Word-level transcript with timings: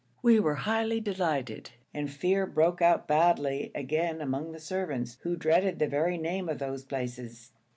We 0.23 0.39
were 0.39 0.55
highly 0.55 0.99
delighted, 0.99 1.69
and 1.93 2.09
fear 2.09 2.47
broke 2.47 2.81
out 2.81 3.07
badly 3.07 3.71
again 3.75 4.19
among 4.19 4.51
the 4.51 4.57
servants, 4.59 5.19
who 5.21 5.35
dreaded 5.35 5.77
the 5.77 5.85
very 5.87 6.17
name 6.17 6.49
of 6.49 6.57
those 6.57 6.83
places. 6.83 7.51